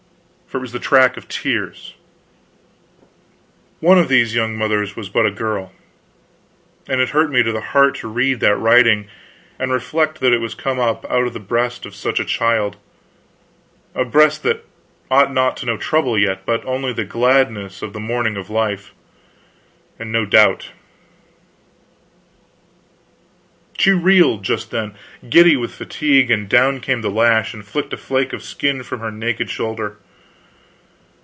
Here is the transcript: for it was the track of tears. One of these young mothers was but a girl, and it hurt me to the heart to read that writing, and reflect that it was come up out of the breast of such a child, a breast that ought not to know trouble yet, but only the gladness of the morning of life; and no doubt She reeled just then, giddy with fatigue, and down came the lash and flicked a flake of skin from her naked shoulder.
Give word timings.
for 0.47 0.57
it 0.57 0.59
was 0.61 0.73
the 0.73 0.79
track 0.79 1.15
of 1.15 1.29
tears. 1.29 1.93
One 3.79 3.97
of 3.97 4.09
these 4.09 4.35
young 4.35 4.57
mothers 4.57 4.97
was 4.97 5.07
but 5.07 5.25
a 5.25 5.31
girl, 5.31 5.71
and 6.89 6.99
it 6.99 7.07
hurt 7.11 7.31
me 7.31 7.41
to 7.41 7.53
the 7.53 7.61
heart 7.61 7.95
to 7.99 8.09
read 8.09 8.41
that 8.41 8.57
writing, 8.57 9.07
and 9.57 9.71
reflect 9.71 10.19
that 10.19 10.33
it 10.33 10.39
was 10.41 10.53
come 10.53 10.77
up 10.77 11.05
out 11.09 11.25
of 11.25 11.31
the 11.31 11.39
breast 11.39 11.85
of 11.85 11.95
such 11.95 12.19
a 12.19 12.25
child, 12.25 12.75
a 13.95 14.03
breast 14.03 14.43
that 14.43 14.65
ought 15.09 15.31
not 15.31 15.55
to 15.55 15.65
know 15.65 15.77
trouble 15.77 16.19
yet, 16.19 16.45
but 16.45 16.65
only 16.65 16.91
the 16.91 17.05
gladness 17.05 17.81
of 17.81 17.93
the 17.93 18.01
morning 18.01 18.35
of 18.35 18.49
life; 18.49 18.91
and 19.97 20.11
no 20.11 20.25
doubt 20.25 20.71
She 23.77 23.91
reeled 23.91 24.43
just 24.43 24.69
then, 24.69 24.95
giddy 25.29 25.55
with 25.55 25.71
fatigue, 25.71 26.29
and 26.29 26.49
down 26.49 26.81
came 26.81 26.99
the 27.01 27.09
lash 27.09 27.53
and 27.53 27.63
flicked 27.63 27.93
a 27.93 27.97
flake 27.97 28.33
of 28.33 28.43
skin 28.43 28.83
from 28.83 28.99
her 28.99 29.11
naked 29.11 29.49
shoulder. 29.49 29.95